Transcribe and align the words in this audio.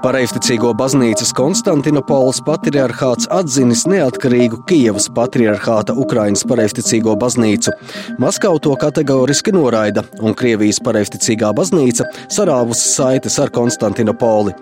Pareifticīgo 0.00 0.70
baznīcas 0.72 1.34
Konstantinopolis 1.36 2.38
patriarchāts 2.46 3.26
atzinis 3.36 3.82
neatkarīgu 3.84 4.62
Kijavas 4.64 5.10
patriarchāta 5.12 5.92
Ukrainas 5.92 6.40
pareifticīgo 6.48 7.12
baznīcu. 7.20 7.74
Maskavu 8.22 8.62
to 8.64 8.72
kategoriski 8.80 9.52
noraida, 9.52 10.00
un 10.24 10.32
Krievijas 10.32 10.78
pareifticīgā 10.86 11.50
baznīca 11.58 12.06
sarāvusi 12.32 12.86
saites 12.94 13.36
ar 13.44 13.52
Konstantinopoli. 13.52 14.54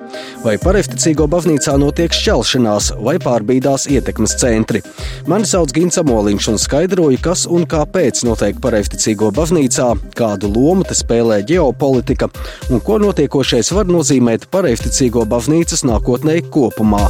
Vai 0.42 0.56
pareifticīgo 0.58 1.28
baznīcā 1.30 1.76
notiek 1.78 2.18
šķelšanās 2.18 2.90
vai 2.98 3.14
pārbīdās 3.22 3.86
ietekmes 3.94 4.34
centri? 4.42 4.82
Mani 5.30 5.46
sauc 5.46 5.70
Gins 5.76 6.00
Amoliņš 6.02 6.50
un 6.50 6.58
skaidroju, 6.64 7.22
kas 7.22 7.46
un 7.46 7.68
kāpēc 7.70 8.24
notiek 8.26 8.58
pareifticīgo 8.64 9.30
baznīcā, 9.38 9.92
kādu 10.18 10.50
lomu 10.50 10.82
te 10.82 10.98
spēlē 10.98 11.44
ģeopolitika 11.46 12.26
un 12.74 12.82
ko 12.82 12.98
notiekošais 13.06 13.70
var 13.78 13.86
nozīmēt 13.86 14.50
pareifticīgo 14.50 15.27
baznīcas 15.28 15.84
nākotnē 15.84 16.40
kopumā. 16.52 17.04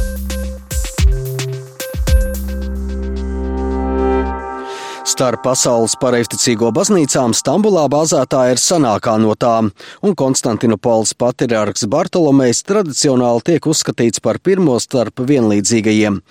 Starp 5.09 5.41
pasaules 5.43 5.95
pareifticīgo 5.99 6.69
baznīcām 6.71 7.33
Stambulā 7.35 7.87
bāzētā 7.91 8.43
ir 8.53 8.61
senākā 8.61 9.17
no 9.19 9.33
tām, 9.35 9.71
un 10.05 10.13
Konstantinopols 10.15 11.11
patriarks 11.19 11.87
Bartolomejs 11.91 12.61
tradicionāli 12.69 13.43
tiek 13.49 13.67
uzskatīts 13.73 14.23
par 14.23 14.39
pirmo 14.39 14.77
starp 14.79 15.19
vienlīdzīgajiem. 15.31 16.21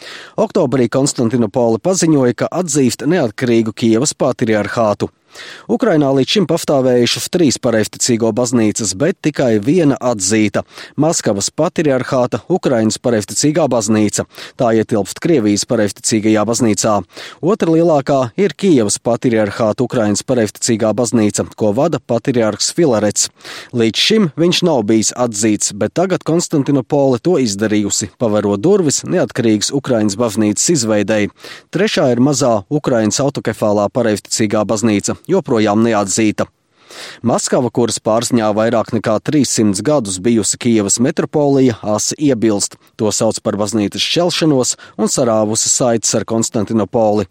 Oktobrī 0.40 0.88
Konstantinopola 0.94 1.82
paziņoja, 1.84 2.38
ka 2.44 2.52
atzīst 2.62 3.04
neatkarīgu 3.04 3.76
Kievas 3.76 4.14
patriarchātu. 4.16 5.10
Ukrainā 5.68 6.10
līdz 6.16 6.34
šim 6.34 6.46
pastāvējušas 6.48 7.28
trīs 7.34 7.58
pareifticīgo 7.62 8.30
baznīcas, 8.32 8.94
bet 8.98 9.18
tikai 9.22 9.58
viena 9.60 9.98
atzīta- 10.00 10.64
Maskavas 11.02 11.50
patriarchāta 11.50 12.40
Ukrainas 12.48 12.98
pareifticīgā 12.98 13.68
baznīca. 13.68 14.24
Tā 14.56 14.72
ietilpst 14.78 15.20
Krievijas 15.20 15.64
pareifticīgajā 15.64 16.44
baznīcā. 16.44 17.02
Otra 17.42 17.68
lielākā 17.68 18.30
ir 18.36 18.54
Kijavas 18.56 18.98
patriarchāta 18.98 19.84
Ukrainas 19.84 20.22
pareifticīgā 20.22 20.94
baznīca, 20.94 21.46
ko 21.56 21.72
vada 21.72 21.98
patriarks 21.98 22.72
Filarets. 22.72 23.28
Līdz 23.72 23.96
šim 23.96 24.32
viņš 24.36 24.62
nav 24.62 24.82
bijis 24.88 25.12
atzīts, 25.16 25.72
bet 25.74 25.94
tagad 25.94 26.24
Konstantinopole 26.24 27.20
to 27.20 27.36
izdarījusi, 27.42 28.10
paverot 28.18 28.60
durvis 28.60 29.02
neatkarīgas 29.04 29.72
Ukrainas 29.74 30.16
baznīcas 30.16 30.70
izveidei. 30.74 31.28
Trešā 31.70 32.10
ir 32.12 32.22
mazā 32.24 32.64
Ukrainas 32.70 33.20
autokefālā 33.22 33.88
pareifticīgā 33.92 34.64
baznīca 34.68 35.16
joprojām 35.28 35.84
neatzīta. 35.84 36.48
Maskava, 37.22 37.70
kuras 37.74 38.00
pārziņā 38.02 38.48
vairāk 38.56 38.92
nekā 38.96 39.18
300 39.28 39.84
gadus 39.84 40.18
bijusi 40.24 40.58
Kijavas 40.60 40.98
metropolija, 41.04 41.76
asi 41.82 42.16
iebilst. 42.30 42.78
To 42.96 43.12
sauc 43.14 43.40
par 43.44 43.58
baznīcas 43.60 44.04
šķelšanos 44.04 44.76
un 44.98 45.12
sarāvusi 45.12 45.70
saites 45.72 46.14
ar 46.18 46.26
Konstantinopoli. 46.28 47.28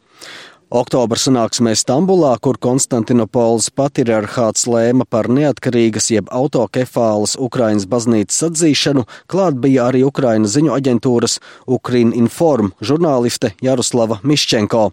Oktobra 0.72 1.20
sanāksmē 1.20 1.74
Stambulā, 1.76 2.30
kur 2.40 2.56
Konstantinopolis 2.56 3.66
patriarchāts 3.76 4.64
lēma 4.64 5.04
par 5.04 5.26
neatkarīgas 5.28 6.06
jeb 6.14 6.30
autokefālas 6.32 7.34
Ukrainas 7.36 7.84
baznīcas 7.84 8.38
atzīšanu, 8.46 9.02
klāt 9.28 9.58
bija 9.60 9.90
arī 9.90 10.00
Ukrainas 10.08 10.54
ziņu 10.54 10.72
aģentūras 10.72 11.34
Ukrin 11.76 12.14
Inform 12.16 12.72
žurnāliste 12.80 13.52
Jaroslava 13.60 14.22
Miščenko. 14.24 14.86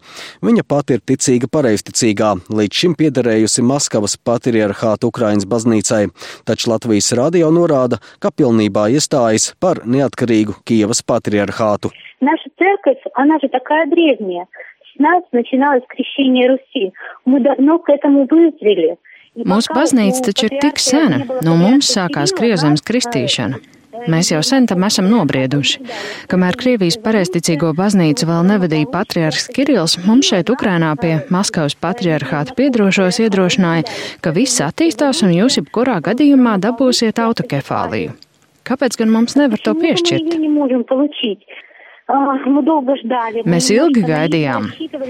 Viņa 0.44 0.68
pati 0.68 0.98
ir 0.98 1.06
ticīga 1.14 1.48
pareizticīgā, 1.48 2.34
līdz 2.60 2.84
šim 2.84 3.00
piederējusi 3.00 3.64
Maskavas 3.64 4.18
patriarchāta 4.20 5.08
Ukrainas 5.08 5.48
baznīcai, 5.48 6.10
taču 6.44 6.74
Latvijas 6.74 7.14
radio 7.16 7.54
norāda, 7.56 8.04
ka 8.20 8.36
pilnībā 8.36 8.90
iestājas 9.00 9.54
par 9.64 9.86
neatkarīgu 9.88 10.60
Kievas 10.68 11.06
patriarchātu. 11.08 11.96
Наша 12.20 12.50
церковь, 12.60 13.00
она 13.16 13.40
же 13.40 13.48
такая 13.48 13.88
древняя. 13.88 14.46
С 14.94 15.00
нас 15.00 15.24
начиналось 15.32 15.84
крещение 15.88 16.50
Руси. 16.50 16.94
Мы 17.26 17.40
давно 17.40 17.80
к 17.80 17.90
этому 17.90 18.28
вызрели. 18.30 18.98
Mūsu 19.38 19.72
baznīca 19.72 20.24
taču 20.26 20.48
ir 20.50 20.56
tik 20.60 20.80
sena, 20.82 21.20
no 21.46 21.54
mums 21.56 21.92
sākās 21.94 22.34
Krievzemes 22.36 22.82
kristīšana. 22.84 23.60
Mēs 24.10 24.30
jau 24.32 24.40
sen 24.46 24.66
tam 24.70 24.84
esam 24.88 25.10
nobrieduši. 25.12 25.82
Kamēr 26.32 26.56
Krievijas 26.60 26.98
pareizticīgo 27.04 27.74
baznīcu 27.76 28.28
vēl 28.30 28.46
nevadīja 28.48 28.88
patriarhs 28.94 29.50
Kirils, 29.54 29.98
mums 30.06 30.30
šeit 30.32 30.52
Ukrainā 30.54 30.94
pie 31.00 31.20
Maskavas 31.34 31.76
patriarchāta 31.76 32.56
piedrošos 32.58 33.20
iedrošināja, 33.26 33.88
ka 34.24 34.34
viss 34.36 34.64
attīstās 34.64 35.24
un 35.26 35.36
jūs 35.36 35.60
jebkurā 35.60 36.00
gadījumā 36.06 36.58
dabūsiet 36.64 37.20
autokefāliju. 37.20 38.16
Kāpēc 38.70 39.00
gan 39.02 39.12
mums 39.12 39.36
nevar 39.40 39.60
to 39.66 39.74
piešķirt? 39.76 40.38
Mēs 43.49 43.71
ilgi 43.73 44.03
gaidījām. 44.05 44.67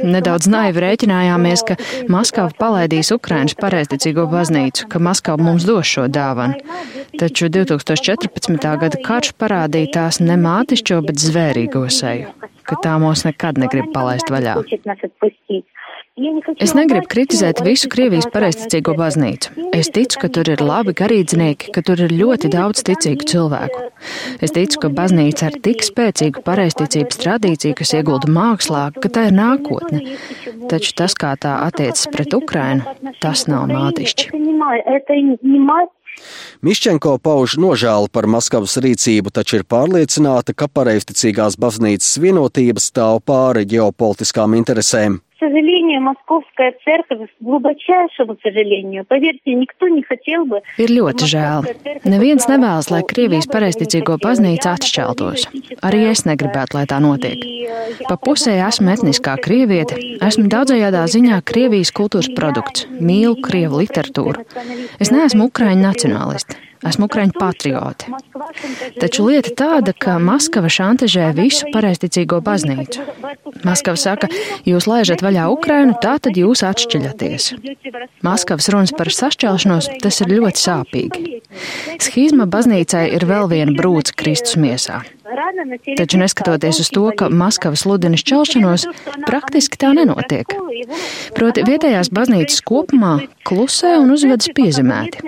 Nedaudz 0.07 0.47
naivi 0.47 0.83
rēķinājāmies, 0.85 1.65
ka 1.67 1.75
Maskava 2.13 2.55
palaidīs 2.55 3.11
Ukrainas 3.15 3.57
pareizticīgo 3.59 4.29
baznīcu, 4.31 4.87
ka 4.93 5.03
Maskava 5.03 5.43
mums 5.43 5.67
dos 5.67 5.91
šo 5.91 6.07
dāvanu. 6.07 6.61
Taču 7.19 7.51
2014. 7.51 8.71
gada 8.85 9.03
karš 9.09 9.35
parādīja 9.43 9.91
tās 9.99 10.21
ne 10.23 10.39
mātišķo, 10.39 11.01
bet 11.09 11.19
zvērīgo 11.19 11.83
seju, 11.91 12.31
ka 12.63 12.79
tā 12.87 12.95
mūs 13.03 13.27
nekad 13.27 13.59
negrib 13.59 13.91
palaist 13.95 14.31
vaļā. 14.31 14.55
Es 16.63 16.71
negribu 16.79 17.09
kritizēt 17.11 17.59
visu 17.67 17.89
Krievijas 17.91 18.29
pareizticīgo 18.31 18.93
baznīcu. 18.95 19.51
Es 19.75 19.89
ticu, 19.91 20.21
ka 20.23 20.29
tur 20.31 20.47
ir 20.53 20.61
labi 20.63 20.93
garīdznieki, 20.95 21.73
ka 21.75 21.83
tur 21.83 22.05
ir 22.05 22.15
ļoti 22.15 22.53
daudz 22.53 22.85
ticīgu 22.87 23.27
cilvēku. 23.33 23.81
Es 24.39 24.55
ticu, 24.55 24.79
ka 24.85 24.93
baznīca 24.95 25.49
ar 25.49 25.57
tik 25.65 25.83
spēcīgu 25.83 26.45
pareizticības 26.47 27.19
tradīciju, 27.19 27.75
kas 27.81 27.97
iegulda 27.99 28.31
mākslā, 28.31 28.85
ka 28.95 29.11
tā 29.11 29.27
ir 29.33 29.35
nākotne. 29.35 30.05
Taču 30.71 30.95
tas, 31.03 31.19
kā 31.19 31.35
tā 31.35 31.57
attiecas 31.67 32.07
pret 32.15 32.39
Ukrainu, 32.39 32.87
tas 33.19 33.49
nav 33.51 33.67
mātišķi. 33.75 34.31
Miščenko 36.63 37.19
pauž 37.19 37.59
nožēlu 37.59 38.07
par 38.15 38.31
Maskavas 38.31 38.79
rīcību, 38.79 39.35
taču 39.35 39.59
ir 39.59 39.67
pārliecināta, 39.67 40.55
ka 40.55 40.71
pareizticīgās 40.71 41.59
baznīcas 41.59 42.15
vienotība 42.23 42.79
stāv 42.79 43.19
pāri 43.27 43.67
ģeopolitiskām 43.75 44.55
interesēm 44.63 45.19
сожалению, 45.44 46.02
Московская 46.02 46.74
церковь, 46.84 47.30
к 47.30 47.42
глубочайшему 47.42 48.38
сожалению, 48.44 49.06
поверьте, 49.06 49.54
никто 49.54 49.88
не 49.88 50.04
хотел 50.04 50.46
бы. 50.46 50.62
Ir 50.78 50.92
ļoti 50.92 51.26
žēl. 51.26 51.66
Neviens 52.04 52.46
nevēlas, 52.52 52.92
lai 52.92 53.02
Krievijas 53.08 53.48
pareizticīgo 53.48 54.20
baznīca 54.22 54.76
atšķeltos. 54.76 55.48
Arī 55.82 56.06
es 56.12 56.26
negribētu, 56.28 56.78
lai 56.78 56.86
tā 56.86 57.00
notiek. 57.00 57.40
Pa 58.08 58.20
pusē 58.20 58.60
esmu 58.68 58.94
etniskā 58.96 59.38
krieviete, 59.42 59.98
esmu 60.22 60.50
daudzajādā 60.52 61.06
ziņā 61.08 61.42
Krievijas 61.48 61.94
kultūras 61.96 62.30
produkts, 62.36 62.88
mīlu 63.00 63.40
Krievu 63.42 63.84
literatūru. 63.84 64.46
Es 65.00 65.14
neesmu 65.16 65.50
Ukraiņu 65.50 65.88
nacionālisti. 65.88 66.66
Esmu 66.85 67.09
Ukraiņu 67.09 67.35
patrioti. 67.39 68.13
Taču 69.01 69.27
lieta 69.29 69.53
tāda, 69.57 69.95
ka 69.97 70.19
Maskava 70.23 70.69
šantažē 70.73 71.31
visu 71.37 71.71
pareizticīgo 71.73 72.41
baznīcu. 72.45 73.05
Maskava 73.65 74.01
saka, 74.01 74.29
jūs 74.69 74.89
laižat 74.91 75.25
vaļā 75.25 75.49
Ukrainu, 75.55 75.97
tā 76.03 76.19
tad 76.21 76.37
jūs 76.41 76.65
atšķiļaties. 76.67 77.51
Maskavas 78.27 78.71
runas 78.75 78.95
par 78.97 79.13
sašķelšanos, 79.15 79.91
tas 80.05 80.21
ir 80.25 80.37
ļoti 80.37 80.65
sāpīgi. 80.67 81.27
Schizma 82.03 82.49
baznīcai 82.51 83.07
ir 83.17 83.29
vēl 83.29 83.49
viena 83.53 83.77
brūce 83.77 84.17
Kristus 84.19 84.59
miesā. 84.61 85.03
Taču 85.99 86.19
neskatoties 86.21 86.81
uz 86.83 86.91
to, 86.95 87.05
ka 87.19 87.29
Maskava 87.33 87.79
sludina 87.79 88.19
šķelšanos, 88.21 88.87
praktiski 89.27 89.79
tā 89.81 89.93
nenotiek. 89.97 90.55
Proti 91.35 91.65
vietējās 91.67 92.11
baznīcas 92.15 92.63
kopumā 92.67 93.15
klusē 93.47 93.95
un 94.01 94.15
uzvedas 94.15 94.51
piezemēti. 94.57 95.25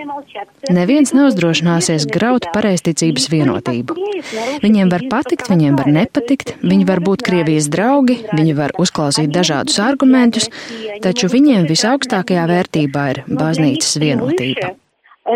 Neviens 0.76 1.12
neuzdrošināsies 1.16 2.08
graut 2.12 2.48
pareizticības 2.54 3.28
vienotību. 3.32 3.98
Viņiem 4.64 4.92
var 4.92 5.06
patikt, 5.10 5.50
viņiem 5.52 5.76
var 5.80 5.90
nepatikt, 5.98 6.56
viņi 6.62 6.88
var 6.88 7.02
būt 7.04 7.26
Krievijas 7.26 7.70
draugi, 7.72 8.20
viņi 8.32 8.56
var 8.58 8.75
uzklausīt 8.80 9.30
dažādus 9.34 9.78
argumentus, 9.82 10.50
taču 11.04 11.30
viņiem 11.32 11.69
visaugstākajā 11.70 12.48
vērtībā 12.52 13.06
ir 13.14 13.22
baznīcas 13.30 13.96
vienotība 14.02 14.76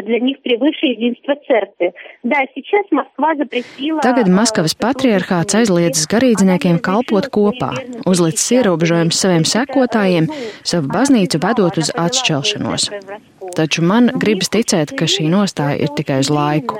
для 0.03 0.19
них 0.19 0.41
превыше 0.41 0.87
единства 0.87 1.35
церкви. 1.47 1.93
Да, 2.23 2.37
сейчас 2.53 2.85
Москва 2.91 3.35
запретила... 3.35 4.01
Tagad 4.01 4.27
Maskavas 4.27 4.73
patriarchāts 4.73 5.55
aizliedzis 5.55 6.09
garīdzniekiem 6.09 6.81
kalpot 6.81 7.29
kopā, 7.29 7.71
uzlicis 8.09 8.49
ierobežojumus 8.57 9.21
saviem 9.21 9.45
sekotājiem, 9.45 10.29
savu 10.63 10.89
baznīcu 10.89 11.41
vedot 11.43 11.77
uz 11.77 11.93
atšķelšanos. 11.93 12.89
taču 13.56 13.82
man 13.86 14.10
gribas 14.20 14.50
ticēt, 14.52 14.94
ka 14.98 15.08
šī 15.10 15.26
nostāja 15.32 15.78
ir 15.84 15.92
tikai 15.96 16.20
uz 16.22 16.30
laiku, 16.32 16.78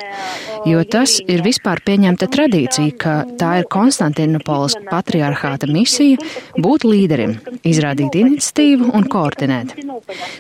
jo 0.69 0.83
tas 0.91 1.17
ir 1.21 1.43
vispār 1.45 1.83
pieņemta 1.87 2.29
tradīcija, 2.33 2.97
ka 3.01 3.15
tā 3.41 3.51
ir 3.61 3.69
Konstantinopolis 3.73 4.77
patriarchāta 4.89 5.69
misija 5.71 6.21
būt 6.61 6.87
līderim, 6.89 7.37
izrādīt 7.67 8.19
iniciatīvu 8.21 8.93
un 8.97 9.09
koordinēt. 9.11 9.75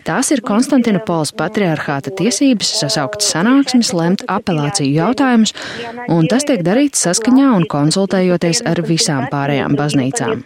Tās 0.07 0.33
ir 0.35 0.45
Konstantinopolis 0.47 1.35
patriarchāta 1.39 2.13
tiesības 2.21 2.73
sasaukt 2.83 3.25
sanāksmes, 3.25 3.93
lemt 3.97 4.25
apelāciju 4.29 4.93
jautājumus, 4.97 5.55
un 6.09 6.31
tas 6.31 6.47
tiek 6.49 6.65
darīts 6.67 7.05
saskaņā 7.07 7.53
un 7.59 7.69
konsultējoties 7.71 8.65
ar 8.71 8.83
visām 8.87 9.29
pārējām 9.33 9.77
baznīcām. 9.79 10.45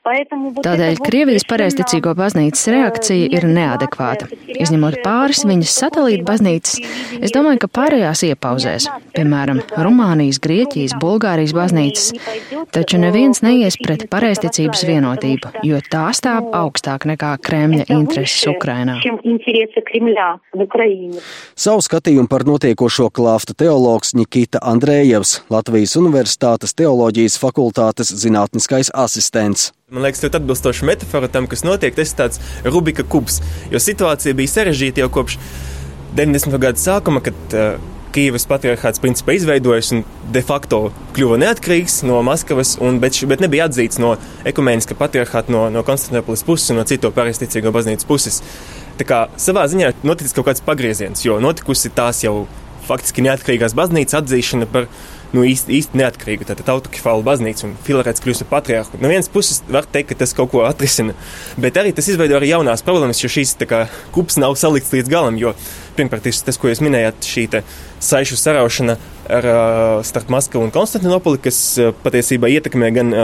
Tādēļ 0.00 0.94
Krievijas 1.04 1.44
pareizticīgo 1.44 2.14
baznīcas 2.16 2.62
reakcija 2.72 3.26
ir 3.36 3.44
neadekvāta. 3.44 4.30
Izņemot 4.48 4.94
pāris 5.04 5.42
viņas 5.44 5.74
satelīta 5.76 6.24
baznīcas, 6.24 6.78
es 7.20 7.34
domāju, 7.34 7.60
ka 7.60 7.68
pārējās 7.76 8.22
iepauzēs, 8.30 8.86
piemēram, 9.12 9.60
Rumānijas, 9.76 10.38
Grieķijas, 10.40 10.94
Bulgārijas 11.02 11.52
baznīcas, 11.52 12.06
taču 12.72 12.96
neviens 13.02 13.42
neies 13.44 13.76
pret 13.76 14.06
pareizticības 14.08 14.86
vienotību, 14.88 15.50
jo 15.68 15.82
tā 15.92 16.06
stāv 16.16 16.48
augstāk 16.56 17.04
nekā 17.10 17.34
Kremļa 17.44 17.84
intereses 17.92 18.48
Ukrainā. 18.48 18.96
Savu 21.66 21.84
skatījumu 21.84 22.32
par 22.32 22.46
notiekošo 22.48 23.10
klāfta 23.20 23.58
teologs 23.66 24.16
Nikita 24.16 24.64
Andrējevs, 24.72 25.42
Latvijas 25.52 25.98
Universitātes 26.00 26.72
teoloģijas 26.80 27.36
fakultātes 27.44 28.16
zinātniskais 28.24 28.94
asistents. 28.96 29.68
Man 29.90 30.04
liekas, 30.04 30.20
ļoti 30.22 30.38
atbilstoša 30.38 30.86
metāfora 30.86 31.26
tam, 31.26 31.48
kas 31.50 31.64
notiek. 31.66 31.96
Tas 31.96 32.12
ir 32.12 32.18
tāds 32.20 32.38
Rubika 32.62 33.02
kubs. 33.02 33.40
Jo 33.72 33.80
situācija 33.82 34.36
bija 34.38 34.52
sarežģīta 34.52 35.02
jau 35.02 35.08
kopš 35.16 35.34
90. 36.14 36.54
gada 36.62 36.78
sākuma, 36.78 37.18
kad 37.26 37.56
uh, 37.58 37.80
Kīivas 38.14 38.46
patriarchāts 38.50 39.02
principā 39.02 39.34
izveidojas 39.34 39.90
un 39.96 40.04
de 40.30 40.44
facto 40.46 40.78
kļuva 41.16 41.40
neatkarīgs 41.42 42.04
no 42.06 42.20
Maskavas, 42.26 42.76
un, 42.78 43.02
bet, 43.02 43.18
bet 43.32 43.42
nebija 43.42 43.66
atzīts 43.66 43.98
no 44.02 44.12
ekumēniska 44.46 44.94
patriarchāta, 44.98 45.50
no, 45.50 45.66
no 45.74 45.82
Konstantinopolis 45.86 46.46
puses 46.46 46.70
un 46.70 46.78
no 46.78 46.86
citu 46.86 47.10
pareizticīgo 47.14 47.74
baznīcas 47.74 48.06
puses. 48.06 48.40
Tā 48.98 49.10
kā 49.10 49.24
savā 49.42 49.66
ziņā 49.74 49.96
noticis 50.06 50.38
kaut 50.38 50.52
kāds 50.52 50.62
pagrieziens, 50.70 51.26
jo 51.26 51.42
notikusi 51.42 51.90
tās 51.98 52.22
jau 52.22 52.44
faktiski 52.86 53.26
neatkarīgās 53.26 53.74
baznīcas 53.78 54.22
atzīšana 54.22 54.70
par 54.70 54.86
nu, 55.34 55.44
īsti, 55.46 55.72
īsti 55.78 56.00
neatkarīgu 56.00 56.46
autokefālu 56.50 57.24
baznīcu 57.26 57.68
un 57.68 57.74
Filarets 57.86 58.22
kļūst 58.24 58.44
par 58.46 58.60
patriarhu. 58.60 59.00
No 59.02 59.10
vienas 59.10 59.30
puses 59.32 59.62
var 59.70 59.86
teikt, 59.86 60.12
ka 60.12 60.20
tas 60.22 60.34
kaut 60.36 60.50
ko 60.54 60.64
atrisina, 60.66 61.14
bet 61.60 61.78
arī 61.80 61.94
tas 61.96 62.08
izveido 62.10 62.38
arī 62.38 62.50
jaunās 62.52 62.84
problēmas, 62.86 63.22
jo 63.22 63.30
šīs 63.32 63.54
kā, 63.70 63.84
kups 64.14 64.40
nav 64.42 64.56
salikts 64.60 64.92
līdz 64.94 65.12
galam, 65.12 65.38
jo 65.40 65.54
pirmkārt 65.98 66.26
tas, 66.26 66.58
ko 66.58 66.70
jūs 66.70 66.82
minējāt, 66.84 67.22
šī 67.26 67.46
saišu 68.00 68.38
saraušana 68.40 68.96
ar, 69.30 69.48
starp 70.06 70.32
Maskavu 70.32 70.66
un 70.66 70.74
Konstantinopoli, 70.74 71.42
kas 71.44 71.60
patiesībā 72.04 72.50
ietekmē 72.50 72.92
gan 72.96 73.16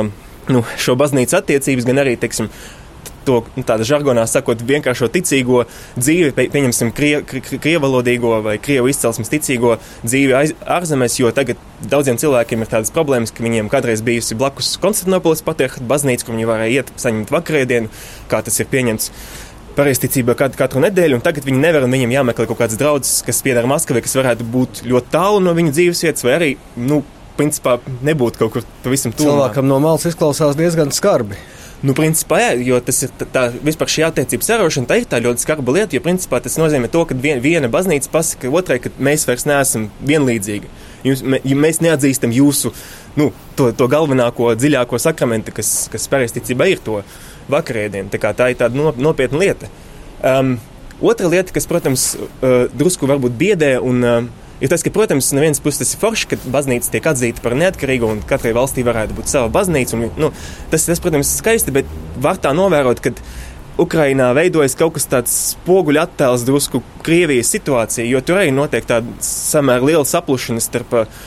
nu, 0.52 0.62
šo 0.78 0.94
baznīcu 0.98 1.38
attiecības, 1.38 1.86
gan 1.88 2.02
arī, 2.02 2.16
teiksim, 2.20 2.50
to 3.26 3.40
nu, 3.56 3.64
tāda 3.66 3.86
žargonā 3.86 4.24
sakot, 4.30 4.62
vienkāršo 4.66 5.08
ticīgo 5.12 5.64
dzīvi, 5.98 6.32
pie, 6.36 6.46
pieņemsim, 6.54 6.92
krie, 6.96 7.12
krie, 7.26 7.42
krievalodīgo 7.62 8.36
vai 8.46 8.56
krievu 8.62 8.90
izcelsmes 8.92 9.32
ticīgo 9.32 9.76
dzīvi 10.04 10.36
aiz, 10.38 10.54
ārzemēs, 10.76 11.18
jo 11.20 11.32
tagad 11.36 11.60
daudziem 11.90 12.20
cilvēkiem 12.22 12.62
ir 12.62 12.70
tādas 12.72 12.94
problēmas, 12.94 13.34
ka 13.34 13.44
viņiem 13.44 13.70
kādreiz 13.72 14.04
bijusi 14.06 14.38
blakus 14.38 14.76
Konstantinopolis 14.82 15.44
patriarchāta 15.46 15.88
baznīca, 15.90 16.26
kur 16.26 16.36
viņi 16.36 16.48
varēja 16.52 16.80
iet 16.80 16.94
saņemt 17.02 17.34
vakarēdienu, 17.34 17.92
kā 18.30 18.42
tas 18.46 18.62
ir 18.62 18.70
pieņemts 18.72 19.10
pareizticībā 19.76 20.36
katru, 20.38 20.80
nedēļu, 20.80 21.18
un 21.18 21.24
tagad 21.24 21.44
viņi 21.44 21.60
nevar, 21.60 21.84
un 21.84 21.92
viņiem 21.92 22.14
jāmeklē 22.14 22.46
kaut 22.48 22.62
kāds 22.62 22.78
draugs, 22.80 23.18
kas 23.26 23.42
pieder 23.44 23.68
Maskavai, 23.68 24.00
kas 24.04 24.16
varētu 24.16 24.46
būt 24.48 24.86
ļoti 24.88 25.12
tālu 25.12 25.42
no 25.44 25.52
viņu 25.56 25.74
dzīvesvietas, 25.76 26.24
vai 26.24 26.32
arī, 26.38 26.48
nu, 26.80 27.02
principā 27.36 27.76
nebūtu 28.06 28.40
kaut 28.40 28.54
kur 28.54 28.64
pavisam 28.84 29.12
tuvu. 29.12 29.28
Cilvēkam 29.28 29.68
no 29.68 29.78
malas 29.82 30.06
izklausās 30.08 30.56
diezgan 30.56 30.94
skarbi. 30.96 31.36
Nu, 31.84 31.92
principā, 31.92 32.38
jā, 32.40 32.52
jo 32.64 32.78
tas 32.80 33.02
ir 33.04 33.10
tā, 33.20 33.26
tā 33.28 33.42
vispār 33.52 33.90
šī 33.92 34.04
attiecības 34.06 34.48
sarošana, 34.48 34.88
tā 34.88 34.96
ir 35.00 35.08
tā 35.10 35.20
ļoti 35.20 35.44
skarba 35.44 35.74
lieta, 35.76 35.96
jo 35.96 36.00
principā 36.04 36.40
tas 36.40 36.56
nozīmē 36.56 36.88
to, 36.92 37.02
ka 37.04 37.16
vien, 37.20 37.42
viena 37.44 37.68
baznīca 37.72 38.08
pasaka 38.14 38.48
otrai, 38.48 38.78
ka 38.80 38.92
mēs 38.96 39.26
vairs 39.28 39.44
neesam 39.48 39.90
vienlīdzīgi. 40.08 40.70
Mē, 41.04 41.42
mēs 41.44 41.82
neatzīstam 41.84 42.32
jūsu, 42.32 42.72
nu, 43.20 43.28
to, 43.58 43.68
to 43.76 43.90
galvenāko, 43.92 44.54
dziļāko 44.56 44.98
sakramentu, 45.02 45.52
kas, 45.58 45.74
kas 45.92 46.08
pareizticībā 46.10 46.70
ir 46.72 46.80
to 46.86 47.02
vakarēdienu. 47.52 48.08
Tā, 48.10 48.32
tā 48.32 48.48
ir 48.54 48.58
tāda 48.62 48.94
nopietna 48.96 49.44
lieta. 49.44 49.68
Um, 50.24 50.56
otra 51.04 51.28
lieta, 51.28 51.52
kas, 51.54 51.68
protams, 51.68 52.08
uh, 52.16 52.72
drusku 52.72 53.06
varbūt 53.10 53.36
biedē 53.36 53.74
un 53.84 54.00
uh, 54.00 54.18
Ir 54.56 54.70
tas, 54.72 54.80
ka, 54.80 54.92
protams, 54.92 55.28
no 55.36 55.42
vienas 55.44 55.60
puses 55.60 55.82
tas 55.82 55.90
ir 55.92 56.00
forši, 56.00 56.30
ka 56.30 56.38
baznīca 56.54 56.94
tiek 56.94 57.08
atzīta 57.10 57.42
par 57.44 57.56
neatkarīgu 57.60 58.08
un 58.08 58.22
katrai 58.24 58.54
valstī 58.56 58.86
varētu 58.86 59.16
būt 59.18 59.28
sava 59.28 59.50
baznīca. 59.52 59.98
Un, 59.98 60.06
nu, 60.16 60.30
tas, 60.72 60.86
tas, 60.88 61.02
protams, 61.04 61.28
ir 61.28 61.42
skaisti, 61.42 61.74
bet 61.76 61.90
var 62.24 62.40
tā 62.40 62.54
novērot, 62.56 63.02
ka 63.04 63.12
Ukrainā 63.76 64.30
veidojas 64.36 64.76
kaut 64.80 64.94
kas 64.96 65.04
tāds 65.12 65.34
spoguļu 65.52 66.00
attēls 66.00 66.46
drusku 66.48 66.80
Krievijas 67.04 67.50
situācija, 67.52 68.06
jo 68.08 68.22
tur 68.24 68.40
arī 68.40 68.54
notiek 68.56 68.88
tāda 68.88 69.18
samērā 69.20 69.84
liela 69.84 70.08
saplušana 70.08 70.64
starp 70.64 70.96
uh, 70.96 71.18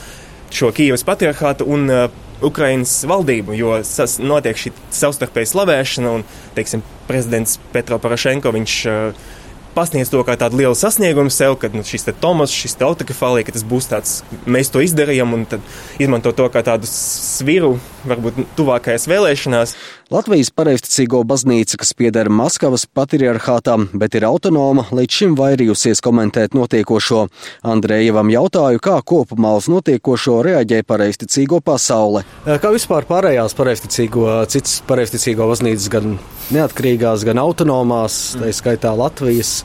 šo 0.50 0.72
Kīivas 0.74 1.06
patriarchātu 1.06 1.68
un 1.70 1.86
uh, 1.86 2.08
Ukrainas 2.42 2.96
valdību, 3.06 3.54
jo 3.54 3.76
sas, 3.86 4.16
notiek 4.18 4.58
šī 4.58 4.72
savstarpēja 4.96 5.52
slavēšana 5.52 6.16
un, 6.16 6.26
teiksim, 6.56 6.82
prezidents 7.06 7.60
Petro 7.70 8.00
Parašenko, 8.02 8.50
viņš 8.58 8.76
uh, 8.90 9.30
pasniedz 9.74 10.10
to 10.12 10.22
kā 10.26 10.36
tādu 10.40 10.60
lielu 10.60 10.76
sasniegumu 10.76 11.32
sev, 11.34 11.56
ka 11.60 11.70
nu, 11.72 11.84
šis 11.86 12.08
Tomas, 12.20 12.52
šis 12.54 12.76
autokefālija, 12.84 13.46
ka 13.48 13.54
tas 13.56 13.64
būs 13.66 13.90
tāds, 13.90 14.16
mēs 14.46 14.72
to 14.72 14.82
izdarījām 14.84 15.34
un 15.36 15.46
tad 15.48 15.64
izmanto 16.02 16.32
to 16.36 16.48
kā 16.52 16.64
tādu 16.66 16.88
sviru, 16.90 17.76
varbūt 18.08 18.42
tuvākajās 18.58 19.06
vēlēšanās. 19.10 19.74
Latvijas 20.10 20.50
pareizticīgo 20.50 21.20
baznīca, 21.22 21.78
kas 21.78 21.92
pieder 21.94 22.26
Maskavas 22.34 22.82
patriarchātam, 22.98 23.86
bet 23.94 24.16
ir 24.18 24.26
autonoma, 24.26 24.88
līdz 24.90 25.18
šim 25.20 25.36
vairījusies 25.38 26.02
komentēt 26.02 26.56
notiekošo. 26.58 27.28
Andrejevam 27.70 28.32
jautāju, 28.32 28.82
kā 28.82 28.96
kopumā 29.06 29.52
uz 29.60 29.68
notiekošo 29.70 30.40
reaģē 30.48 30.82
pareizticīgo 30.88 31.60
pasaule. 31.62 32.24
Kā 32.42 32.72
vispār 32.74 33.06
pārējās 33.06 33.54
pareizticīgo, 33.54 34.26
citas 34.50 34.80
pareizticīgo 34.90 35.46
baznīcas, 35.52 35.86
gan 35.94 36.18
neatkarīgās, 36.50 37.22
gan 37.28 37.38
autonomās, 37.44 38.18
tā 38.40 38.50
skaitā 38.56 38.90
Latvijas, 38.98 39.59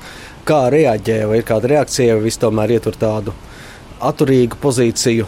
kā 0.48 0.66
reaģē, 0.74 1.24
vai 1.30 1.42
ir 1.42 1.48
kāda 1.48 1.72
reakcija, 1.76 2.18
vai 2.18 2.28
viss 2.28 2.42
tomēr 2.42 2.78
ietur 2.78 2.98
tādu 3.00 3.34
atturīgu 4.06 4.60
pozīciju 4.62 5.28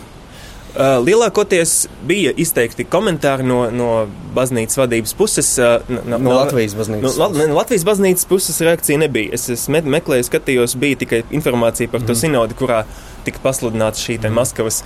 lielākoties 0.78 1.88
bija 2.06 2.32
izteikti 2.38 2.86
komentāri 2.86 3.46
no, 3.48 3.60
no 3.74 3.90
baznīcas 4.36 4.78
vadības 4.78 5.14
puses. 5.18 5.50
Uh, 5.62 5.80
no, 5.90 6.20
no 6.22 6.36
Latvijas 6.38 6.76
baznīcas. 6.78 7.18
No, 7.18 7.30
no 7.34 7.58
Latvijas 7.58 7.86
baznīcas 7.88 8.28
puses 8.30 8.60
reakcija 8.62 9.00
nebija. 9.02 9.34
Es, 9.34 9.48
es 9.54 9.68
me, 9.74 9.82
meklēju, 9.82 10.28
skatījos, 10.28 10.78
bija 10.80 11.02
tikai 11.04 11.24
informācija 11.34 11.90
par 11.90 12.04
mm. 12.04 12.10
to 12.10 12.14
mhm. 12.14 12.22
sinodi, 12.22 12.58
kurā 12.60 12.84
tika 13.26 13.42
pasludināta 13.44 14.00
šī 14.00 14.20
mm. 14.20 14.34
Maskavas 14.38 14.82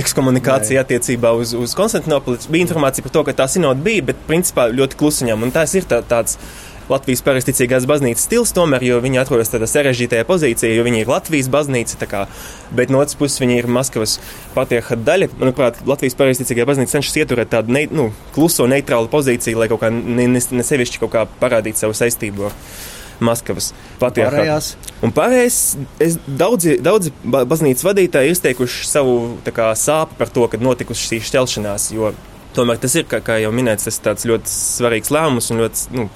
ekskomunikācija 0.00 0.82
attiecībā 0.82 1.32
uz, 1.38 1.54
uz 1.54 1.76
Konstantinopoli. 1.78 2.40
Bija 2.50 2.66
informācija 2.66 3.06
par 3.06 3.14
to, 3.14 3.26
ka 3.28 3.36
tā 3.44 3.50
sinodi 3.52 3.84
bija, 3.86 4.08
bet 4.10 4.26
principā 4.28 4.66
ļoti 4.72 4.98
klusiņām. 4.98 5.46
Un 5.46 5.54
tas 5.54 5.76
ir 5.78 5.86
tā, 5.88 6.02
tāds 6.08 6.40
Latvijas 6.88 7.22
pareizticīgās 7.26 7.84
baznīcas 7.88 8.24
stils, 8.24 8.52
tomēr, 8.56 8.84
jo 8.86 8.98
viņi 9.04 9.20
atrodas 9.20 9.52
tādā 9.52 9.68
sarežģītajā 9.68 10.24
pozīcijā, 10.28 10.72
jo 10.72 10.84
viņi 10.86 11.02
ir 11.04 11.10
Latvijas 11.12 11.50
baznīca, 11.52 12.08
kā, 12.08 12.24
bet 12.74 12.92
no 12.92 13.02
otras 13.02 13.18
puses 13.18 13.42
viņi 13.42 13.58
ir 13.60 13.68
Maskavas 13.78 14.16
patriarchāta 14.56 15.04
daļa. 15.10 15.30
Manuprāt, 15.40 15.82
Latvijas 15.88 16.16
pareizticīgā 16.18 16.64
baznīca 16.68 16.96
cenšas 16.96 17.18
ieturēt 17.20 17.52
tādu 17.52 17.76
ne, 17.76 17.84
nu, 17.92 18.08
kluso, 18.36 18.68
neitrālu 18.70 19.10
pozīciju, 19.12 19.60
lai 19.60 19.68
kaut 19.72 19.84
kā 19.84 19.92
ne, 19.92 20.28
ne, 20.30 20.40
ne 20.40 20.64
sevišķi 20.64 21.02
kaut 21.04 21.12
kā 21.16 21.26
parādītu 21.42 21.84
savu 21.84 21.96
saistību. 21.98 22.52
Maskavas 23.18 23.72
patriarchāts. 23.98 24.76
Un 25.02 25.10
pārējais, 25.10 25.56
es, 26.02 26.16
daudzi, 26.22 26.76
daudzi 26.78 27.10
baznīcas 27.26 27.82
vadītāji 27.82 28.30
ir 28.30 28.36
izteikuši 28.36 28.86
savu 28.86 29.16
kā, 29.50 29.72
sāpju 29.74 30.20
par 30.20 30.30
to, 30.30 30.46
ka 30.46 30.60
notikusi 30.62 31.08
šī 31.08 31.18
šķelšanās, 31.26 31.88
jo 31.96 32.12
tomēr 32.54 32.78
tas 32.82 32.94
ir, 32.98 33.08
kā, 33.10 33.18
kā 33.24 33.40
jau 33.42 33.50
minēts, 33.54 33.90
tas 34.04 34.26
ļoti 34.28 34.52
svarīgs 34.52 35.10
lēmums 35.14 35.50
un 35.50 35.64
ļoti, 35.64 35.84
nu, 35.98 36.06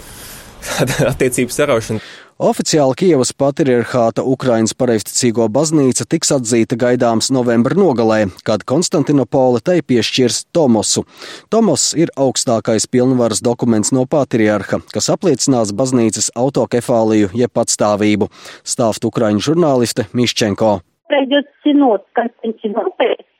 attiecības 1.11 1.59
saraušana. 1.61 1.99
Oficiāli 2.37 2.93
Kievas 2.99 3.31
patriarchāta 3.33 4.21
Ukrainas 4.21 4.75
pareizticīgo 4.77 5.47
baznīca 5.49 6.05
tiks 6.05 6.29
atzīta 6.35 6.77
gaidāms 6.77 7.31
novembra 7.33 7.73
nogalē, 7.73 8.27
kad 8.45 8.61
Konstantinopole 8.61 9.57
tai 9.65 9.79
piešķirs 9.81 10.43
Tomosu. 10.53 11.07
Tomos 11.49 11.87
ir 11.97 12.11
augstākais 12.13 12.85
pilnvaras 12.93 13.41
dokuments 13.41 13.89
no 13.89 14.05
patriarha, 14.05 14.83
kas 14.93 15.09
apliecinās 15.09 15.73
baznīcas 15.73 16.29
autokefāliju 16.37 17.31
jeb 17.33 17.55
patstāvību, 17.57 18.29
stāst 18.61 19.09
Ukraiņu 19.09 19.41
žurnāliste 19.49 20.05
Miščenko. 20.13 20.77
где 21.09 21.41
будет 21.73 22.01
принято 22.13 22.29
решение 22.43 22.73
Томаса. 22.73 23.30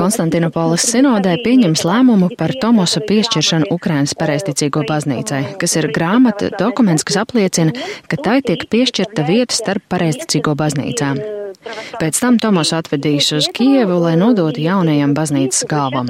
Konstantinopolis 0.00 0.86
sinodē 0.88 1.34
pieņems 1.44 1.84
lēmumu 1.84 2.30
par 2.40 2.54
Tomosa 2.62 3.02
piešķiršanu 3.04 3.68
Ukrainas 3.74 4.16
pareisticīgo 4.16 4.86
baznīcai, 4.88 5.42
kas 5.60 5.76
ir 5.76 5.90
grāmata 5.92 6.48
dokuments, 6.56 7.04
kas 7.04 7.20
apliecina, 7.20 7.76
ka 8.08 8.16
tai 8.16 8.40
tiek 8.48 8.64
piešķirta 8.72 9.28
vieta 9.28 9.60
starp 9.60 9.84
pareisticīgo 9.92 10.56
baznīcām. 10.56 11.20
Pēc 11.99 12.19
tam 12.21 12.37
Tomas 12.41 12.71
atvedīs 12.75 13.29
uz 13.35 13.47
Kievu, 13.53 13.99
lai 14.03 14.15
nodotu 14.19 14.61
jaunajam 14.63 15.13
baznīcas 15.17 15.65
galvam. 15.69 16.09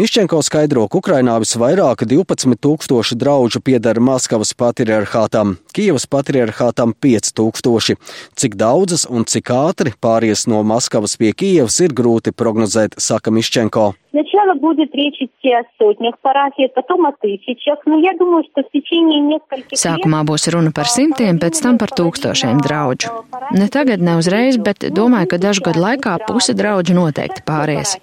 Miščenko 0.00 0.42
skaidro, 0.46 0.86
ka 0.88 1.00
Ukrainā 1.00 1.36
visvairāk 1.42 2.04
12 2.08 2.60
tūkstoši 2.64 3.18
draugu 3.20 3.62
pieder 3.64 4.00
Maskavas 4.00 4.52
patriarchātam, 4.54 5.56
Kievas 5.76 6.06
patriarchātam 6.10 6.94
5 6.94 7.32
tūkstoši. 7.38 7.96
Cik 8.40 8.58
daudzas 8.60 9.06
un 9.08 9.24
cik 9.24 9.52
ātri 9.54 9.94
pāries 9.96 10.46
no 10.50 10.62
Maskavas 10.66 11.16
pie 11.20 11.32
Kievas 11.32 11.80
ir 11.84 11.96
grūti 11.96 12.36
prognozēt, 12.36 13.00
saka 13.00 13.34
Miščenko. 13.34 13.92
Сначала 14.10 14.54
будет 14.54 14.92
речь 14.92 15.20
идти 15.20 15.52
о 15.52 15.62
сотнях 15.78 16.18
парафий, 16.20 16.68
потом 16.68 17.06
о 17.06 17.12
тысячах, 17.12 17.78
но 17.86 17.98
я 18.00 18.12
думаю, 18.18 18.42
что 18.50 18.62
в 18.62 18.70
tечение 18.70 19.20
нескольких 19.20 19.78
Sākumā 19.78 20.24
būs 20.26 20.50
runa 20.50 20.72
par 20.74 20.90
simtiem, 20.90 21.38
pēc 21.38 21.62
tam 21.62 21.78
par 21.78 21.94
tūkstošiem 21.94 22.53
draudžu. 22.63 23.11
Ne 23.55 23.67
tagad, 23.71 24.01
ne 24.01 24.17
uzreiz, 24.19 24.57
bet 24.61 24.85
domāju, 24.95 25.31
ka 25.33 25.41
dažu 25.41 25.65
gadu 25.65 25.83
laikā 25.83 26.17
puse 26.27 26.55
draudžu 26.57 26.95
noteikti 26.97 27.43
pāries. 27.47 27.95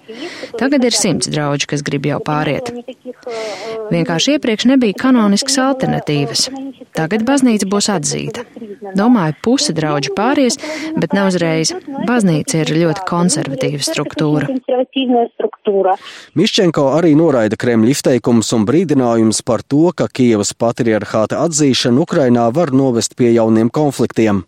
Tagad 0.59 0.85
ir 0.85 0.97
simts 0.97 1.29
draudžu, 1.31 1.69
kas 1.73 1.85
grib 1.85 2.07
jau 2.09 2.19
pāriet. 2.23 2.71
Vienkārši 3.93 4.37
iepriekš 4.37 4.67
nebija 4.73 4.97
kanoniskas 5.05 5.59
alternatīvas. 5.63 6.47
Tagad 6.93 7.25
baznīca 7.25 7.67
būs 7.69 7.89
atzīta. 7.93 8.45
Domāju, 8.97 9.37
puse 9.45 9.73
draudžu 9.73 10.13
pāries, 10.17 10.59
bet 10.97 11.15
ne 11.17 11.25
uzreiz. 11.29 11.73
Baznīca 12.09 12.61
ir 12.61 12.73
ļoti 12.77 13.05
konservatīva 13.09 13.81
struktūra. 13.85 14.49
Miščenko 16.39 16.85
arī 16.97 17.13
noraida 17.19 17.57
Kremļa 17.59 17.93
izteikumus 17.93 18.51
un 18.55 18.65
brīdinājumus 18.67 19.41
par 19.47 19.63
to, 19.63 19.91
ka 19.95 20.09
Kievas 20.11 20.53
patriarchāta 20.53 21.41
atzīšana 21.45 22.03
Ukrainā 22.03 22.49
var 22.55 22.73
novest 22.75 23.15
pie 23.19 23.33
jauniem 23.33 23.69
konfliktiem. 23.73 24.43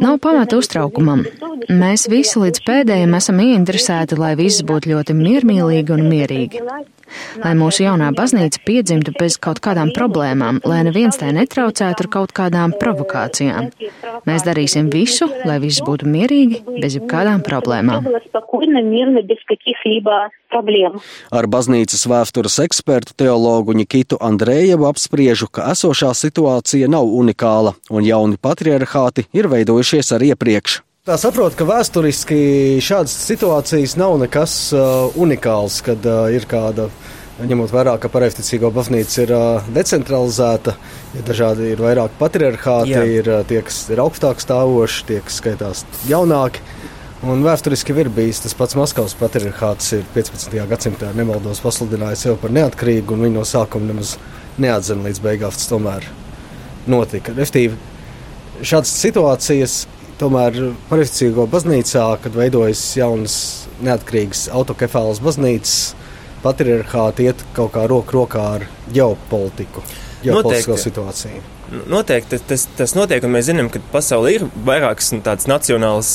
Nav 0.00 0.18
pamata 0.20 0.58
uztraukumam. 0.60 1.24
Mēs 1.72 2.04
visi 2.12 2.42
līdz 2.42 2.60
pēdējiem 2.66 3.16
esam 3.16 3.40
ieinteresēti, 3.40 4.18
lai 4.20 4.34
viss 4.36 4.64
būtu 4.68 4.92
ļoti 4.92 5.16
miermīlīgi 5.16 5.96
un 5.96 6.04
mierīgi. 6.10 6.60
Lai 7.40 7.52
mūsu 7.56 7.84
jaunā 7.84 8.10
baznīca 8.16 8.60
piedzimtu 8.66 9.12
bez 9.18 9.36
kaut 9.42 9.60
kādām 9.64 9.92
problēmām, 9.96 10.58
lai 10.66 10.82
neviens 10.88 11.18
tai 11.20 11.32
netraucētu 11.36 12.04
ar 12.04 12.08
kaut 12.12 12.34
kādām 12.36 12.74
provokācijām. 12.80 13.70
Mēs 14.26 14.46
darīsim 14.46 14.90
visu, 14.92 15.28
lai 15.46 15.60
viss 15.62 15.84
būtu 15.86 16.08
mierīgi, 16.10 16.62
bez 16.80 16.98
jebkādām 16.98 17.44
problēmām. 17.46 18.08
Ar 21.38 21.48
baznīcas 21.52 22.06
vēstures 22.10 22.58
ekspertu 22.64 23.16
teologu 23.22 23.74
Nikitu 23.76 24.18
Andrējevu 24.22 24.88
apspriežu, 24.90 25.50
ka 25.50 25.70
esošā 25.74 26.12
situācija 26.16 26.90
nav 26.90 27.06
unikāla 27.06 27.76
un 27.90 28.06
jauni 28.06 28.40
patriarchāti 28.66 29.26
ir 29.36 29.46
veidojušies 29.50 30.12
arī 30.16 30.32
iepriekš. 30.34 30.80
Tā 31.06 31.14
saprot, 31.20 31.54
ka 31.54 31.66
vēsturiski 31.68 32.80
šādas 32.82 33.14
situācijas 33.28 33.94
nav 33.96 34.16
nekas 34.18 34.72
uh, 34.74 35.14
unikāls, 35.14 35.78
kad 35.86 36.02
uh, 36.02 36.26
ir 36.34 36.48
kāda. 36.50 36.90
Ņemot 37.36 37.68
vērā, 37.68 37.98
ka 38.00 38.08
pareizticīgo 38.08 38.70
baznīca 38.72 39.18
ir 39.22 39.32
uh, 39.36 39.66
decentralizēta, 39.70 40.72
ir 41.14 41.24
dažādi, 41.28 41.68
ir 41.74 41.82
vairāk 41.84 42.16
patriarchāti, 42.18 42.94
Jā. 42.94 43.04
ir 43.20 43.28
uh, 43.28 43.42
tie, 43.46 43.60
kas 43.62 43.82
ir 43.92 44.00
augstāk 44.02 44.40
stāvoši, 44.40 45.02
tie, 45.10 45.20
kas 45.22 45.38
skaitās 45.42 45.84
jaunāki. 46.08 46.64
Un 47.26 47.44
vēsturiski 47.44 47.94
ir 48.00 48.08
bijis 48.12 48.40
tas 48.42 48.56
pats 48.56 48.74
Maskavas 48.76 49.14
patriarchāts, 49.20 49.92
ir 49.98 50.08
15. 50.16 50.56
gadsimtā 50.72 51.12
nemaldos 51.16 51.60
pasludinājis 51.64 52.24
sevi 52.26 52.40
par 52.40 52.56
neatkarīgu, 52.56 53.14
un 53.14 53.28
viņi 53.28 53.36
no 53.36 53.44
sākuma 53.46 53.92
nemaz 53.92 54.16
neatzina 54.58 55.06
līdz 55.06 55.22
beigām 55.28 55.54
tas 55.54 55.68
tomēr 55.70 56.08
notika. 56.88 57.36
Restīvi, 57.36 57.76
šādas 58.62 58.94
situācijas 59.02 59.84
Tomēr 60.16 60.54
pareizticīgo 60.88 61.44
baznīcā, 61.52 62.04
kad 62.24 62.36
veidojas 62.38 62.80
jaunas 62.96 63.34
neatkarīgas 63.84 64.46
autokefālas 64.48 65.20
baznīcas, 65.20 65.74
patriarchāti 66.40 67.26
iet 67.28 67.42
kaut 67.56 67.74
kā 67.74 67.84
roku 67.90 68.16
rokā 68.16 68.44
ar 68.54 68.64
ģeopolitiku, 68.96 69.84
ģeopolitisko 70.22 70.78
situāciju. 70.80 71.42
Noteikti 71.92 72.38
tas, 72.48 72.64
tas 72.78 72.96
notiek, 72.96 73.26
un 73.26 73.34
mēs 73.34 73.50
zinām, 73.50 73.68
ka 73.72 73.82
pasaulē 73.92 74.32
ir 74.38 74.46
vairākas 74.64 75.12
tādas 75.18 75.50
nacionālas 75.50 76.14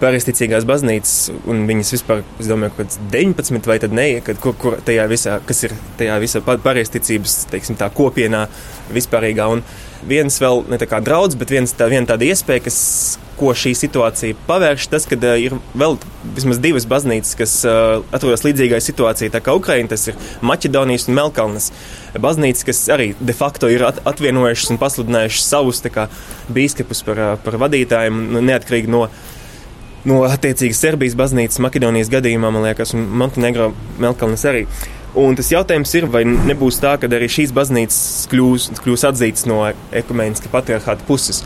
pareizticīgās 0.00 0.66
baznīcas, 0.68 1.14
un 1.50 1.64
viņas 1.68 1.94
vispār, 1.96 2.22
es 2.42 2.50
domāju, 2.50 2.74
ka 2.78 2.86
19 3.12 3.70
vai 3.70 3.78
ne, 3.94 4.06
kad, 4.26 4.40
kur, 4.42 4.56
kur 4.60 4.78
tajā 4.84 5.06
visā, 5.10 5.38
kas 5.46 5.64
ir 5.66 5.74
tajā 6.00 6.18
visā 6.22 6.42
tā 7.80 7.90
kopienā 7.94 8.46
vispārīgā. 8.94 9.48
Un 9.54 9.62
viens 10.08 10.40
vēl 10.40 10.64
ne 10.70 10.78
tā 10.80 10.88
kā 10.90 11.00
draudz, 11.04 11.36
bet 11.38 11.52
viens 11.54 11.72
tā, 11.76 11.88
viena 11.92 12.08
tāda 12.10 12.26
iespēja, 12.28 12.64
kas, 12.66 12.78
ko 13.38 13.50
šī 13.56 13.72
situācija 13.74 14.36
pavērš, 14.46 14.88
tas, 14.92 15.06
ka 15.10 15.18
uh, 15.18 15.34
ir 15.42 15.56
vēl 15.74 15.96
vismaz 16.36 16.60
divas 16.62 16.86
baznīcas, 16.90 17.34
kas 17.38 17.54
uh, 17.66 18.04
atrodas 18.14 18.44
līdzīgai 18.46 18.78
situācijai, 18.84 19.32
tā 19.34 19.40
kā 19.42 19.56
Ukraina, 19.58 19.90
tas 19.90 20.06
ir 20.10 20.18
Maķedonijas 20.44 21.08
un 21.08 21.18
Melkalnes 21.18 21.70
baznīcas, 22.22 22.66
kas 22.68 22.82
arī 22.94 23.12
de 23.18 23.34
facto 23.34 23.70
ir 23.72 23.86
at 23.88 24.02
atvienojušas 24.06 24.74
un 24.74 24.82
pasludinājušas 24.82 25.48
savus 25.50 25.82
kā, 25.94 26.06
bīskapus 26.54 27.02
par, 27.06 27.22
uh, 27.22 27.38
par 27.46 27.58
vadītājiem, 27.64 28.26
neatkarīgi 28.42 28.94
no. 28.94 29.08
No 30.04 30.20
attiecīgas 30.28 30.82
Serbijas 30.84 31.14
baznīcas, 31.16 31.62
Maķedonijas 31.64 32.10
gadījumā, 32.12 32.50
man 32.52 32.66
liekas, 32.66 32.92
un 32.92 33.06
Montenegro 33.16 33.70
Melkalnes 34.02 34.44
arī. 34.44 34.66
Un 35.14 35.36
tas 35.38 35.46
jautājums 35.46 35.92
ir, 35.94 36.08
vai 36.10 36.24
nebūs 36.26 36.80
tā, 36.82 36.96
ka 36.98 37.06
arī 37.06 37.28
šīs 37.30 37.52
baznīcas 37.54 38.26
kļūs, 38.32 38.66
kļūs 38.82 39.04
atzītas 39.08 39.46
no 39.46 39.60
ekumēniskā 39.94 40.50
patriarchāta 40.50 41.06
puses. 41.06 41.44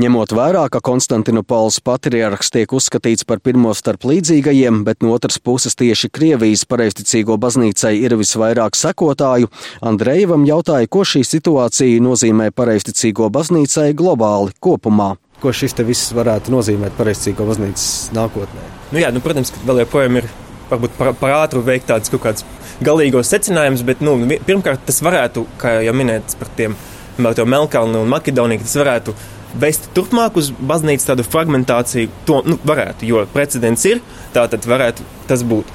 Ņemot 0.00 0.32
vērā, 0.32 0.64
ka 0.72 0.80
Konstantinopols 0.82 1.82
patriarhs 1.84 2.50
tiek 2.50 2.72
uzskatīts 2.72 3.28
par 3.28 3.42
pirmo 3.44 3.74
starp 3.76 4.08
līdzīgajiem, 4.08 4.82
bet 4.88 5.04
no 5.04 5.12
otras 5.14 5.36
puses 5.36 5.76
tieši 5.76 6.08
Krievijas 6.08 6.64
pareizticīgo 6.64 7.36
baznīcai 7.38 7.92
ir 8.00 8.16
visvairāk 8.18 8.78
sekotāju, 8.80 9.52
Andrejevam 9.84 10.48
jautāja, 10.48 10.88
ko 10.88 11.04
šī 11.04 11.22
situācija 11.28 12.00
nozīmē 12.02 12.48
pareizticīgo 12.56 13.28
baznīcai 13.36 13.90
globāli 13.94 14.56
kopumā. 14.64 15.12
Ko 15.40 15.54
šis 15.56 15.72
viss 15.88 16.12
varētu 16.12 16.52
nozīmēt 16.52 16.96
pareizticīgo 16.98 17.46
baznīcas 17.48 18.10
nākotnē? 18.12 18.66
Nu 18.92 19.00
jā, 19.00 19.08
nu, 19.14 19.22
protams, 19.24 19.52
ka 19.54 19.62
vēl 19.64 19.84
joprojām 19.86 20.20
ir 20.20 20.28
varbūt 20.70 20.96
par, 20.98 21.12
par 21.16 21.36
ātru 21.40 21.62
veikt 21.64 21.88
tādas 21.88 22.12
kaut 22.12 22.22
kādas 22.26 22.44
galīgos 22.84 23.30
secinājumus, 23.32 23.84
bet 23.86 24.02
nu, 24.04 24.16
pirmkārt 24.46 24.84
tas 24.88 25.00
varētu, 25.04 25.46
kā 25.60 25.78
jau 25.86 25.94
minēts 25.96 26.36
par 26.40 26.50
tiem 26.58 26.76
Melnkalnu 27.20 28.00
un 28.04 28.12
Makedoniju, 28.12 28.62
tas 28.64 28.78
varētu 28.80 29.14
vest 29.60 29.88
turpmāk 29.96 30.36
uz 30.40 30.52
baznīcas 30.54 31.08
tādu 31.10 31.26
fragmentāciju. 31.26 32.10
To 32.28 32.40
nu, 32.46 32.56
varētu, 32.66 33.08
jo 33.08 33.24
precedents 33.34 33.84
ir, 33.88 34.00
tā 34.34 34.46
tad 34.50 34.68
varētu 34.68 35.04
tas 35.28 35.44
būt. 35.46 35.72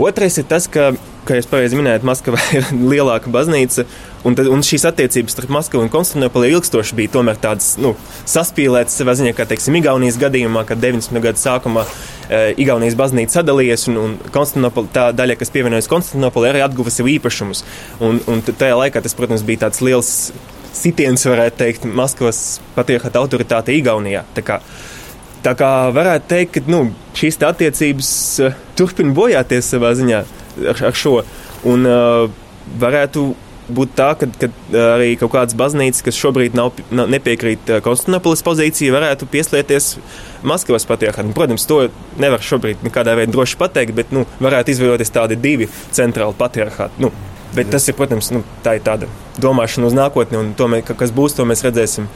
Otrais 0.00 0.38
ir 0.40 0.46
tas, 0.48 0.66
ka, 0.70 0.92
kā 1.30 1.38
jūs 1.38 1.48
pareizi 1.50 1.78
minējāt, 1.78 2.04
Maskavā 2.06 2.40
ir 2.58 2.66
lielāka 2.74 3.30
baznīca, 3.32 3.84
un, 4.26 4.36
tad, 4.38 4.50
un 4.50 4.64
šīs 4.66 4.86
attiecības 4.90 5.36
starp 5.36 5.52
Maskavu 5.54 5.84
un 5.84 5.92
Konstantinopoli 5.92 6.50
ilgstoši 6.56 6.98
bija 6.98 7.14
tomēr 7.16 7.38
tādas 7.40 7.76
nu, 7.80 7.94
saspīlētas 8.28 8.98
savā 9.00 9.14
ziņā, 9.18 9.34
kā 9.38 9.46
teiksim, 9.50 9.78
Igaunijas 9.78 10.18
gadījumā, 10.20 10.64
kad 10.68 10.82
90. 10.82 11.22
gadu 11.22 11.40
sākumā 11.40 11.86
e, 11.86 12.42
Igaunijas 12.64 12.98
baznīca 12.98 13.40
sadalījies, 13.40 13.86
un, 13.92 14.16
un 14.18 14.86
tā 14.94 15.10
daļa, 15.16 15.38
kas 15.40 15.54
pievienojas 15.54 15.90
Konstantinopoli, 15.90 16.50
arī 16.50 16.64
atguva 16.66 16.92
sev 16.94 17.10
īpašumus. 17.12 17.64
Un, 18.02 18.22
un 18.30 18.42
tajā 18.50 18.78
laikā 18.80 19.02
tas, 19.04 19.16
protams, 19.18 19.46
bija 19.46 19.68
tāds 19.68 19.84
liels 19.86 20.14
sitiens, 20.74 21.26
varētu 21.30 21.62
teikt, 21.62 21.86
Maskavas 21.86 22.58
patriarchāta 22.74 23.22
autoritāte 23.22 23.76
Igaunijā. 23.78 24.26
Tā 24.36 24.46
kā, 24.46 24.62
Tā 25.40 25.54
kā 25.56 25.88
varētu 25.96 26.26
teikt, 26.28 26.50
ka 26.52 26.68
nu, 26.68 26.82
šīs 27.16 27.38
attiecības 27.48 28.10
uh, 28.44 28.58
turpina 28.76 29.14
bojāties 29.16 29.70
savā 29.72 29.94
ziņā 29.96 30.18
ar, 30.58 30.82
ar 30.90 30.96
šo. 30.96 31.20
Un 31.68 31.86
uh, 31.88 32.26
varētu 32.80 33.28
būt 33.70 33.92
tā, 33.98 34.08
ka, 34.18 34.26
ka 34.40 34.48
arī 34.96 35.12
kaut 35.20 35.32
kādas 35.34 35.56
baznīcas, 35.58 36.02
kas 36.06 36.18
šobrīd 36.18 36.56
nav, 36.58 36.72
nav 36.94 37.10
nepiekrīt 37.12 37.70
Konstantinopolis 37.84 38.42
pozīcijai, 38.46 38.92
varētu 38.94 39.28
pieslieties 39.30 39.92
Maskavas 40.46 40.88
patriarchātam. 40.90 41.34
Protams, 41.36 41.68
to 41.70 41.84
nevar 42.20 42.42
šobrīd 42.42 42.82
nekādā 42.86 43.14
veidā 43.18 43.34
droši 43.34 43.58
pateikt, 43.60 43.94
bet 43.96 44.14
nu, 44.16 44.26
varētu 44.42 44.74
izveidoties 44.74 45.14
tādi 45.14 45.38
divi 45.40 45.70
centrāli 45.94 46.34
patriarchāti. 46.38 47.04
Nu, 47.04 47.12
bet 47.54 47.70
tas 47.70 47.86
ir, 47.86 47.98
protams, 47.98 48.32
nu, 48.34 48.42
tā 48.66 48.78
ir 48.78 48.84
tāda 48.86 49.10
domāšana 49.40 49.90
uz 49.90 49.96
nākotni, 49.96 50.40
un 50.40 50.52
to, 50.58 50.70
mē, 50.70 50.82
kas 50.90 51.14
būs, 51.14 51.38
to 51.38 51.46
mēs 51.48 51.66
redzēsim 51.66 52.10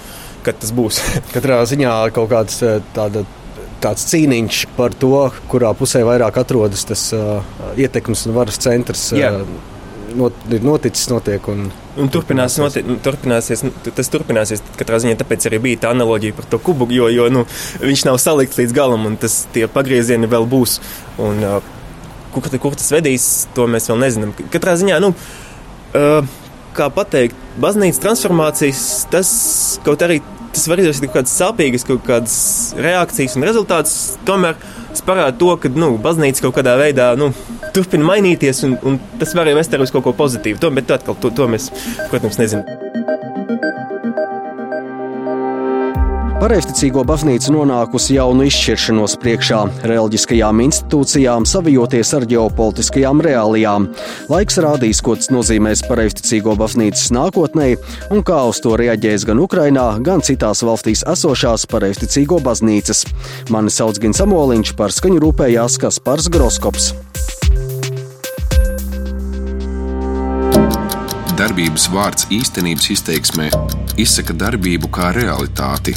kad 0.45 0.59
tas 0.61 0.75
būs. 0.77 1.01
Katrā 1.35 1.63
ziņā 1.69 1.95
kaut 2.13 2.29
kāds 2.33 2.61
tāda 2.97 3.25
tāds 3.85 4.09
cīniņš 4.11 4.65
par 4.79 4.97
to, 4.97 5.29
kurā 5.53 5.75
pusē 5.77 6.03
vairāk 6.07 6.41
atrodas 6.41 6.87
tas 6.89 7.07
uh, 7.17 7.45
ietekmes 7.81 8.27
un 8.29 8.37
varas 8.39 8.61
centrs. 8.65 9.11
Uh, 9.13 9.45
not, 10.17 10.37
ir 10.51 10.65
noticis, 10.65 11.09
notiek. 11.13 11.49
Un... 11.53 11.69
Un 12.01 12.11
turpinās, 12.13 12.57
notiek, 12.59 12.87
turpināsies, 13.05 13.65
nu, 13.67 13.73
tas 13.95 14.11
turpināsies. 14.11 14.63
Katrā 14.79 15.01
ziņā 15.03 15.19
tāpēc 15.21 15.49
arī 15.51 15.61
bija 15.69 15.85
tā 15.85 15.95
analoģija 15.95 16.37
par 16.39 16.49
to 16.51 16.61
kubu, 16.63 16.89
jo, 16.95 17.09
jo 17.13 17.29
nu, 17.33 17.45
viņš 17.83 18.07
nav 18.09 18.19
salikts 18.23 18.59
līdz 18.61 18.75
galam, 18.77 19.07
un 19.11 19.19
tas 19.21 19.45
tie 19.55 19.69
pagriezieni 19.71 20.31
vēl 20.31 20.49
būs. 20.51 20.79
Un, 21.23 21.43
uh, 21.45 21.75
kur, 22.35 22.49
kur 22.63 22.79
tas 22.79 22.91
vedīs, 22.95 23.29
to 23.57 23.69
mēs 23.71 23.91
vēl 23.91 24.01
nezinām. 24.07 24.35
Katrā 24.55 24.79
ziņā, 24.81 25.01
nu, 25.05 25.13
uh, 25.15 26.39
kā 26.75 26.91
pateikt, 26.95 27.39
baznīcas 27.63 28.03
transformācijas, 28.03 28.87
tas 29.13 29.31
kaut 29.87 30.03
arī 30.03 30.21
tas 30.55 30.69
var 30.71 30.81
izraisīt 30.83 31.09
kaut 31.09 31.19
kādas 31.19 31.35
sāpīgas, 31.41 31.87
kaut 31.89 32.05
kādas 32.07 32.37
reakcijas 32.79 33.37
un 33.39 33.47
rezultātus. 33.49 33.97
Tomēr 34.29 34.59
tas 34.91 35.03
parāda 35.07 35.35
to, 35.41 35.51
ka 35.61 35.73
nu, 35.75 35.95
baznīca 36.03 36.47
kaut 36.47 36.59
kādā 36.61 36.77
veidā 36.81 37.11
nu, 37.19 37.33
turpina 37.75 38.07
mainīties, 38.13 38.65
un, 38.69 38.79
un 38.87 39.01
tas 39.21 39.35
var 39.35 39.49
arī 39.49 39.59
vest 39.59 39.75
uz 39.75 39.95
kaut 39.95 40.07
ko 40.07 40.15
pozitīvu. 40.25 40.63
To, 40.63 40.71
bet 40.75 40.95
atkal, 40.95 41.19
to, 41.19 41.35
to 41.35 41.51
mēs, 41.51 41.71
protams, 42.13 42.41
nezinām. 42.43 43.93
Pareizticīgo 46.45 47.07
baznīca 47.09 47.55
nonākusi 47.55 48.19
jaunu 48.19 48.45
izšķiršanos 48.45 49.15
priekšā, 49.23 49.63
reliģiskajām 49.89 50.59
institūcijām 50.67 51.47
savijoties 51.49 52.11
ar 52.19 52.27
ģeopolitiskajām 52.29 53.23
reālijām. 53.25 53.87
Laiks 54.29 54.61
rādīs, 54.61 55.01
ko 55.01 55.15
tas 55.17 55.31
nozīmēs 55.33 55.87
pareizticīgo 55.89 56.53
baznīcas 56.61 57.15
nākotnē 57.17 57.71
un 58.13 58.21
kā 58.29 58.43
uz 58.51 58.61
to 58.61 58.75
reaģēs 58.77 59.25
gan 59.31 59.41
Ukrainā, 59.41 59.87
gan 60.05 60.21
citās 60.21 60.61
valstīs 60.69 61.01
esošās 61.09 61.65
pareizticīgo 61.73 62.43
baznīcas. 62.45 63.07
Mani 63.49 63.73
sauc 63.73 63.97
Gins 64.05 64.21
Amoliņš, 64.21 64.77
par 64.77 64.93
skaņu 64.93 65.25
rūpējās 65.25 65.81
Kaspars 65.81 66.29
Groskops. 66.29 66.91
Darbības 71.41 71.89
vārds 71.97 72.29
īstenības 72.37 72.91
izteiksmē 72.99 73.49
izsaka 73.97 74.37
darbību 74.45 74.93
kā 74.93 75.09
realitāti 75.17 75.97